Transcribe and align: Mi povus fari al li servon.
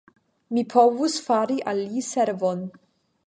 Mi 0.55 0.63
povus 0.73 1.17
fari 1.27 1.59
al 1.73 1.83
li 1.91 2.05
servon. 2.09 2.65